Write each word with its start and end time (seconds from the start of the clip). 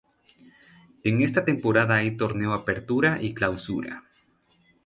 En 1.03 1.21
esta 1.21 1.45
temporada 1.45 1.97
hay 1.97 2.17
Torneo 2.17 2.53
Apertura 2.53 3.21
y 3.21 3.35
Clausura. 3.35 4.01